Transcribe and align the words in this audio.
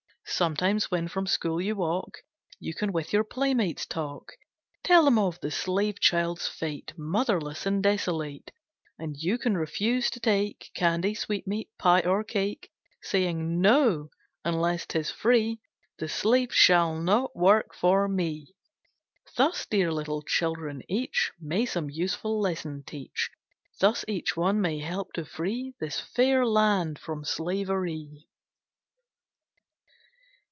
Sometimes, 0.33 0.89
when 0.89 1.09
from 1.09 1.27
school 1.27 1.61
you 1.61 1.75
walk, 1.75 2.19
You 2.57 2.73
can 2.73 2.93
with 2.93 3.11
your 3.11 3.25
playmates 3.25 3.85
talk, 3.85 4.31
Tell 4.81 5.03
them 5.03 5.19
of 5.19 5.37
the 5.41 5.51
slave 5.51 5.99
child's 5.99 6.47
fate, 6.47 6.93
Motherless 6.97 7.65
and 7.65 7.83
desolate. 7.83 8.49
And 8.97 9.17
you 9.17 9.37
can 9.37 9.57
refuse 9.57 10.09
to 10.11 10.21
take 10.21 10.71
Candy, 10.73 11.13
sweetmeat, 11.15 11.69
pie 11.77 11.99
or 12.01 12.23
cake, 12.23 12.71
Saying 13.03 13.59
"no" 13.59 14.09
unless 14.45 14.85
'tis 14.85 15.11
free 15.11 15.59
"The 15.99 16.07
slave 16.07 16.53
shall 16.53 16.95
not 16.97 17.35
work 17.35 17.75
for 17.75 18.07
me." 18.07 18.55
Thus, 19.35 19.65
dear 19.65 19.91
little 19.91 20.21
children, 20.23 20.81
each 20.87 21.33
May 21.41 21.65
some 21.65 21.89
useful 21.89 22.39
lesson 22.39 22.83
teach; 22.87 23.29
Thus 23.81 24.05
each 24.07 24.37
one 24.37 24.61
may 24.61 24.79
help 24.79 25.11
to 25.13 25.25
free 25.25 25.75
This 25.81 25.99
fair 25.99 26.45
land 26.47 26.97
from 26.99 27.25
slavery. 27.25 28.29